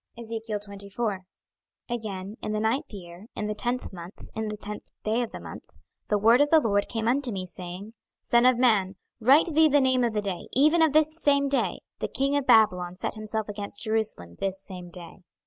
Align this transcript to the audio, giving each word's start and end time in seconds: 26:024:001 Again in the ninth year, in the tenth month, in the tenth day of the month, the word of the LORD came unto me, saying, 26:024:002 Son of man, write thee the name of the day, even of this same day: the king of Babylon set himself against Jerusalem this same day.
26:024:001 0.17 1.19
Again 1.87 2.35
in 2.41 2.53
the 2.53 2.59
ninth 2.59 2.91
year, 2.91 3.27
in 3.35 3.45
the 3.45 3.53
tenth 3.53 3.93
month, 3.93 4.25
in 4.33 4.47
the 4.47 4.57
tenth 4.57 4.89
day 5.03 5.21
of 5.21 5.31
the 5.31 5.39
month, 5.39 5.77
the 6.09 6.17
word 6.17 6.41
of 6.41 6.49
the 6.49 6.59
LORD 6.59 6.89
came 6.89 7.07
unto 7.07 7.31
me, 7.31 7.45
saying, 7.45 7.93
26:024:002 8.23 8.27
Son 8.29 8.45
of 8.47 8.57
man, 8.57 8.95
write 9.19 9.53
thee 9.53 9.67
the 9.69 9.79
name 9.79 10.03
of 10.03 10.13
the 10.13 10.21
day, 10.23 10.47
even 10.53 10.81
of 10.81 10.93
this 10.93 11.21
same 11.21 11.47
day: 11.47 11.81
the 11.99 12.07
king 12.07 12.35
of 12.35 12.47
Babylon 12.47 12.97
set 12.97 13.13
himself 13.13 13.47
against 13.47 13.83
Jerusalem 13.83 14.33
this 14.39 14.59
same 14.63 14.87
day. 14.87 15.19